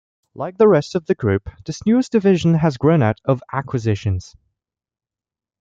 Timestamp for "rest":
0.67-0.95